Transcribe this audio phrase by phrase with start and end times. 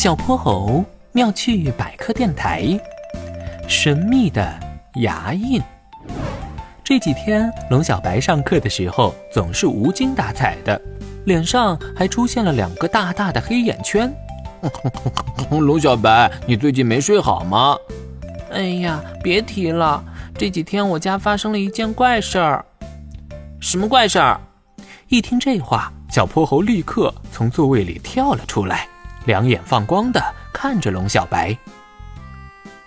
[0.00, 2.78] 小泼猴妙趣百科电台，
[3.68, 4.48] 神秘的
[5.00, 5.60] 牙印。
[6.84, 10.80] 这几天，龙小白上课的时候总是无精打采的，
[11.24, 14.08] 脸上还出现了两个大大的黑眼圈。
[15.50, 17.76] 龙小白，你最近没睡好吗？
[18.52, 20.00] 哎呀，别提了，
[20.32, 22.64] 这几天我家发生了一件怪事儿。
[23.58, 24.40] 什么怪事儿？
[25.08, 28.86] 一听这话，小泼猴立刻从座位里跳了出来。
[29.28, 30.18] 两眼放光的
[30.54, 31.54] 看着龙小白。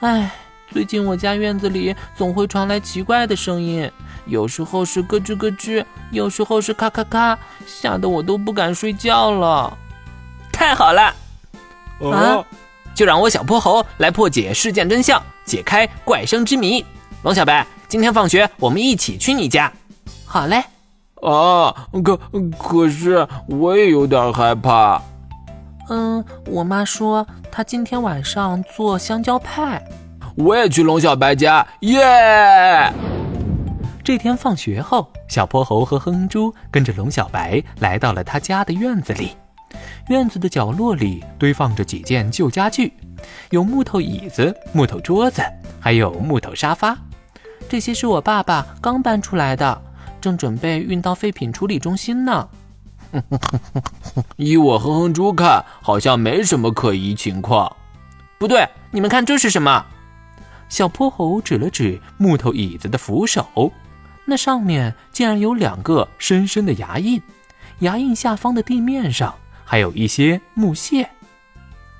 [0.00, 0.30] 哎，
[0.70, 3.90] 最近我家院子里总会传来奇怪的声音，
[4.26, 9.74] 有时候是咯吱咯吱，有时候是咔咔咔，吓得我都不敢睡觉了。
[10.52, 11.14] 太好了，
[12.02, 12.44] 啊，
[12.94, 16.84] 就让我小泼猴来破解事件真相，解开怪声之谜。
[17.22, 19.72] 龙小白，今天放学我们一起去你家。
[20.26, 20.62] 好嘞。
[21.22, 22.14] 啊，可
[22.58, 25.00] 可是我也有点害怕。
[25.88, 29.82] 嗯，我妈说她今天晚上做香蕉派，
[30.36, 32.92] 我也去龙小白家，耶！
[34.02, 39.30] 这天放学后，小泼猴和哼哼猪跟着龙小白来到了他家的院子里。
[40.08, 42.92] 院子的角落里堆放着几件旧家具，
[43.50, 45.42] 有木头椅子、木头桌子，
[45.80, 46.96] 还有木头沙发。
[47.68, 49.82] 这些是我爸爸刚搬出来的，
[50.20, 52.48] 正准备运到废品处理中心呢。
[54.36, 57.74] 依我哼哼猪看，好像没什么可疑情况。
[58.38, 59.84] 不对，你们看这是什么？
[60.68, 63.72] 小泼猴指了指木头椅子的扶手，
[64.24, 67.22] 那上面竟然有两个深深的牙印，
[67.78, 69.34] 牙印下方的地面上
[69.64, 71.08] 还有一些木屑。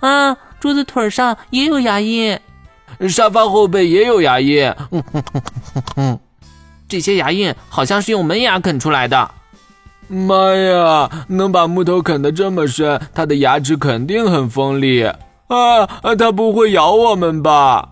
[0.00, 2.40] 啊，桌子腿上也有牙印，
[3.08, 4.74] 沙发后背也有牙印。
[6.88, 9.30] 这些牙印好像是用门牙啃出来的。
[10.08, 11.10] 妈呀！
[11.28, 15.86] 能把木头啃得这么深，它的牙齿肯定很锋利啊！
[16.18, 17.88] 它不会咬我们吧？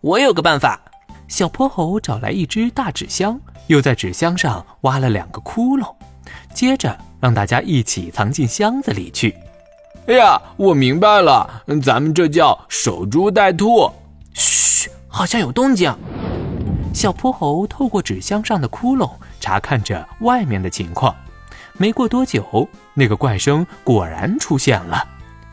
[0.00, 0.80] 我有个办法。
[1.28, 3.38] 小泼猴找来一只大纸箱，
[3.68, 5.94] 又在纸箱上挖了两个窟窿，
[6.52, 9.34] 接着让大家一起藏进箱子里去。
[10.06, 13.90] 哎呀，我明白了，咱们这叫守株待兔。
[14.34, 15.94] 嘘，好像有动静。
[16.92, 19.08] 小泼猴透过纸箱上的窟窿
[19.38, 21.14] 查看着外面的情况。
[21.76, 25.06] 没过多久，那个怪声果然出现了，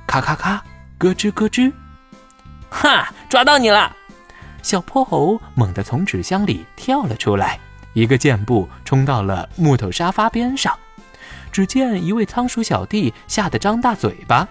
[0.05, 0.63] 咔咔咔，
[0.97, 1.71] 咯吱咯吱，
[2.69, 3.95] 哈，抓到你了！
[4.61, 7.59] 小泼猴猛地从纸箱里跳了出来，
[7.93, 10.77] 一个箭步冲到了木头沙发边上。
[11.51, 14.47] 只见一位仓鼠小弟吓得张大嘴巴，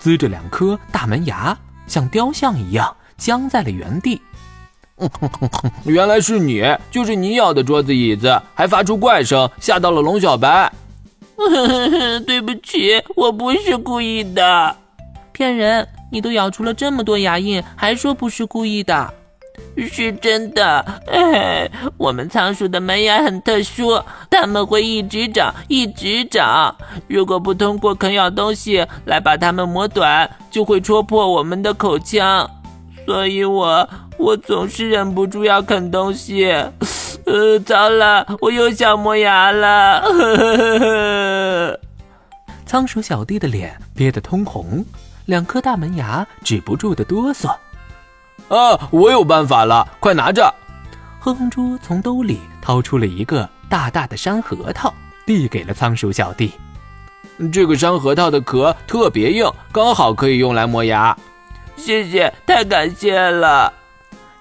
[0.00, 1.56] 呲着两颗大门牙，
[1.86, 4.22] 像雕像一样僵在了原地。
[5.84, 10.72] 原来是你，就是你咬的桌子椅子，还发出怪声，吓到了龙小白。
[12.26, 14.76] 对不起，我不是故意的，
[15.32, 15.86] 骗人！
[16.10, 19.12] 你都咬出了这么多牙印，还说不是故意的？
[19.90, 20.84] 是真的。
[21.10, 26.74] 哎， 我们仓鼠的门牙很特殊，它们会一直长，一直长。
[27.08, 32.48] 如果不通过啃咬东西来把它们磨短，就会戳破我们的口腔。
[33.04, 36.52] 所以我我总是忍不住要啃东西。
[37.26, 40.00] 呃，糟了，我又想磨牙了。
[40.00, 40.78] 呵呵呵呵
[42.66, 44.84] 仓鼠小弟的脸憋得通红，
[45.26, 47.48] 两颗大门牙止不住的哆嗦。
[48.48, 50.52] 啊，我有办法了，快拿着！
[51.20, 54.92] 哼哼猪从兜里掏出了一个大大的山核桃，
[55.24, 56.52] 递给了仓鼠小弟。
[57.52, 61.16] 这个山核桃的壳特别硬，刚好可以用来磨牙。
[61.76, 63.72] 谢谢，太感谢了。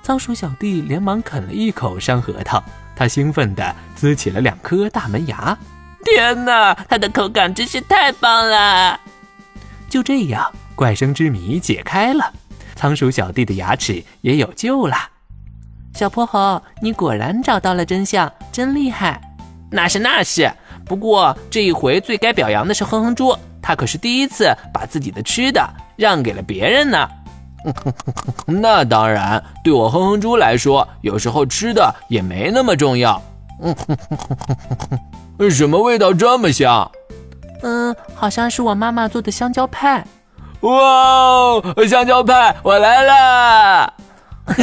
[0.01, 2.63] 仓鼠小弟连忙啃了一口山核桃，
[2.95, 5.55] 他兴奋地呲起了两颗大门牙。
[6.05, 8.97] 天哪，它的口感真是太棒了！
[9.89, 12.31] 就这样，怪声之谜解开了，
[12.75, 14.95] 仓鼠小弟的牙齿也有救了。
[15.93, 19.19] 小泼猴，你果然找到了真相，真厉害！
[19.71, 20.51] 那是那是，
[20.85, 27.09] 不过这一回最该表扬的是哼哼猪，他可是第一次把自己的吃的让给了别人呢。
[28.45, 33.19] 那当然，对我哼哼猪来说，有时候吃的也没那么重要。
[35.49, 36.89] 什么味道这么香？
[37.61, 40.05] 嗯，好像是我妈妈做的香蕉派。
[40.61, 43.93] 哇哦，香蕉派，我来了！